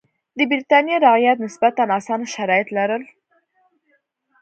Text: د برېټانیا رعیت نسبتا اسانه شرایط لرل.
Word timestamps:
د 0.37 0.39
برېټانیا 0.49 0.97
رعیت 1.07 1.37
نسبتا 1.45 1.83
اسانه 1.97 2.25
شرایط 2.35 2.67
لرل. 2.77 3.03